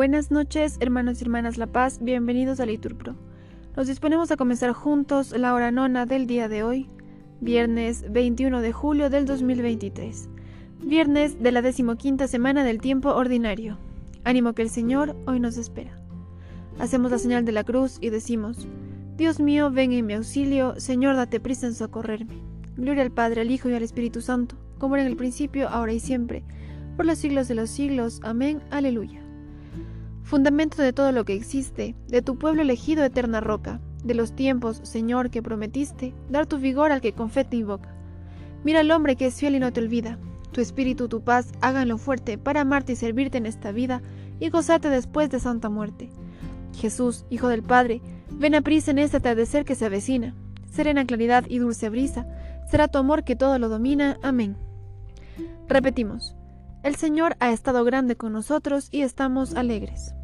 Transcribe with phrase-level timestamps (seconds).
[0.00, 3.16] Buenas noches, hermanos y hermanas La Paz, bienvenidos a Liturpro.
[3.76, 6.88] Nos disponemos a comenzar juntos la hora nona del día de hoy,
[7.42, 10.30] viernes 21 de julio del 2023,
[10.82, 13.76] viernes de la decimoquinta semana del tiempo ordinario.
[14.24, 16.00] Ánimo que el Señor hoy nos espera.
[16.78, 18.66] Hacemos la señal de la cruz y decimos,
[19.18, 22.38] Dios mío, ven en mi auxilio, Señor, date prisa en socorrerme.
[22.78, 25.92] Gloria al Padre, al Hijo y al Espíritu Santo, como era en el principio, ahora
[25.92, 26.42] y siempre,
[26.96, 28.22] por los siglos de los siglos.
[28.24, 28.62] Amén.
[28.70, 29.19] Aleluya
[30.30, 34.78] fundamento de todo lo que existe, de tu pueblo elegido eterna roca, de los tiempos,
[34.84, 37.92] Señor, que prometiste, dar tu vigor al que con fe te invoca.
[38.62, 40.20] Mira al hombre que es fiel y no te olvida.
[40.52, 44.02] Tu espíritu, tu paz, háganlo fuerte para amarte y servirte en esta vida
[44.38, 46.10] y gozarte después de santa muerte.
[46.76, 48.00] Jesús, Hijo del Padre,
[48.30, 50.36] ven a prisa en este atardecer que se avecina.
[50.70, 52.24] Serena claridad y dulce brisa,
[52.70, 54.16] será tu amor que todo lo domina.
[54.22, 54.56] Amén.
[55.66, 56.36] Repetimos,
[56.84, 60.14] el Señor ha estado grande con nosotros y estamos alegres.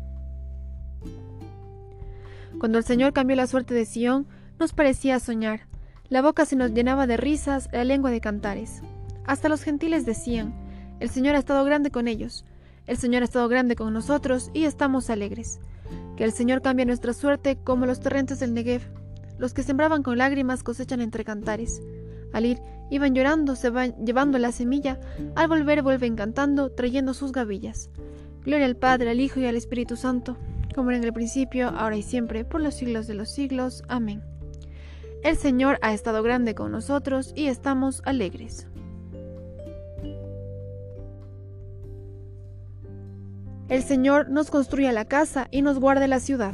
[2.58, 4.26] Cuando el Señor cambió la suerte de Sión,
[4.58, 5.66] nos parecía soñar.
[6.08, 8.80] La boca se nos llenaba de risas, la lengua de cantares.
[9.26, 10.54] Hasta los gentiles decían,
[10.98, 12.46] el Señor ha estado grande con ellos,
[12.86, 15.60] el Señor ha estado grande con nosotros y estamos alegres.
[16.16, 18.82] Que el Señor cambie nuestra suerte como los torrentes del Negev.
[19.36, 21.82] Los que sembraban con lágrimas cosechan entre cantares.
[22.32, 22.58] Al ir,
[22.90, 24.98] iban llorando, se van llevando la semilla,
[25.34, 27.90] al volver vuelven cantando, trayendo sus gavillas.
[28.44, 30.38] Gloria al Padre, al Hijo y al Espíritu Santo
[30.76, 33.82] como en el principio, ahora y siempre, por los siglos de los siglos.
[33.88, 34.22] Amén.
[35.24, 38.68] El Señor ha estado grande con nosotros y estamos alegres.
[43.68, 46.52] El Señor nos construye la casa y nos guarde la ciudad.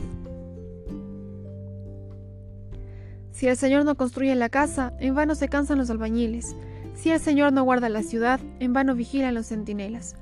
[3.32, 6.54] Si el Señor no construye la casa, en vano se cansan los albañiles.
[6.94, 10.14] Si el Señor no guarda la ciudad, en vano vigilan los centinelas.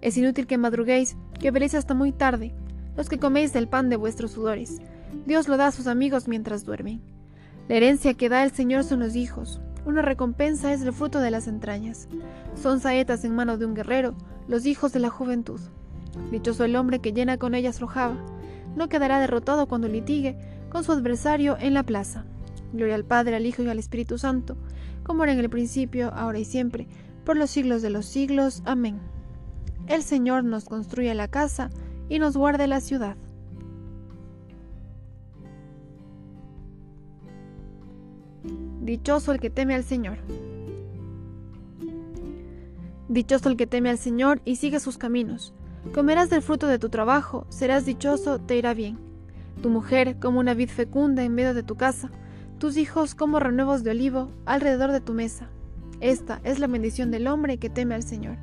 [0.00, 2.52] Es inútil que madruguéis, que veréis hasta muy tarde,
[2.96, 4.80] los que coméis del pan de vuestros sudores.
[5.26, 7.00] Dios lo da a sus amigos mientras duermen.
[7.68, 9.60] La herencia que da el Señor son los hijos.
[9.86, 12.08] Una recompensa es el fruto de las entrañas.
[12.60, 14.14] Son saetas en mano de un guerrero,
[14.48, 15.60] los hijos de la juventud.
[16.30, 18.16] Dichoso el hombre que llena con ellas rojaba.
[18.76, 20.36] No quedará derrotado cuando litigue
[20.70, 22.24] con su adversario en la plaza.
[22.72, 24.56] Gloria al Padre, al Hijo y al Espíritu Santo,
[25.04, 26.88] como era en el principio, ahora y siempre,
[27.24, 28.62] por los siglos de los siglos.
[28.64, 28.98] Amén.
[29.86, 31.70] El Señor nos construye la casa,
[32.08, 33.16] y nos guarde la ciudad.
[38.80, 40.18] Dichoso el que teme al Señor.
[43.08, 45.54] Dichoso el que teme al Señor y sigue sus caminos.
[45.94, 48.98] Comerás del fruto de tu trabajo, serás dichoso, te irá bien.
[49.62, 52.10] Tu mujer como una vid fecunda en medio de tu casa,
[52.58, 55.48] tus hijos como renuevos de olivo alrededor de tu mesa.
[56.00, 58.36] Esta es la bendición del hombre que teme al Señor.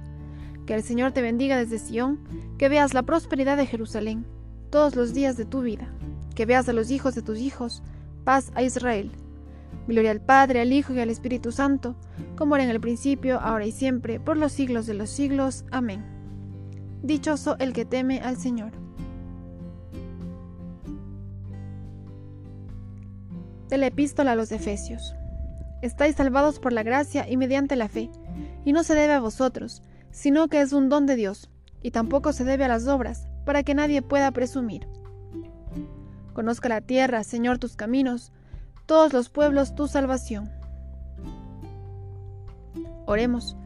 [0.66, 2.20] Que el Señor te bendiga desde Sión,
[2.58, 4.26] que veas la prosperidad de Jerusalén
[4.72, 5.88] todos los días de tu vida,
[6.34, 7.84] que veas a los hijos de tus hijos,
[8.24, 9.12] paz a Israel.
[9.88, 11.96] Gloria al Padre, al Hijo y al Espíritu Santo,
[12.38, 15.66] como era en el principio, ahora y siempre, por los siglos de los siglos.
[15.72, 16.04] Amén.
[17.04, 18.72] Dichoso el que teme al Señor.
[23.70, 25.16] De la epístola a los Efesios.
[25.82, 28.10] Estáis salvados por la gracia y mediante la fe,
[28.64, 31.50] y no se debe a vosotros, sino que es un don de Dios,
[31.82, 34.88] y tampoco se debe a las obras, para que nadie pueda presumir.
[36.34, 38.32] Conozca la tierra, Señor, tus caminos,
[38.86, 40.50] todos los pueblos tu salvación.
[43.06, 43.58] Oremos.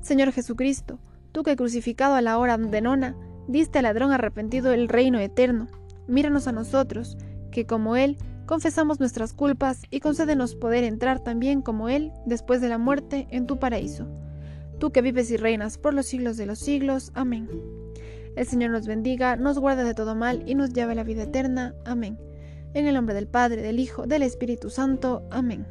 [0.00, 0.98] Señor Jesucristo,
[1.32, 3.16] tú que crucificado a la hora de nona,
[3.48, 5.68] diste al ladrón arrepentido el reino eterno,
[6.06, 7.16] míranos a nosotros,
[7.50, 12.68] que como Él confesamos nuestras culpas y concédenos poder entrar también como Él, después de
[12.68, 14.06] la muerte, en tu paraíso
[14.78, 17.10] tú que vives y reinas por los siglos de los siglos.
[17.14, 17.48] Amén.
[18.36, 21.24] El Señor nos bendiga, nos guarde de todo mal y nos lleve a la vida
[21.24, 21.74] eterna.
[21.84, 22.18] Amén.
[22.74, 25.26] En el nombre del Padre, del Hijo, del Espíritu Santo.
[25.30, 25.66] Amén.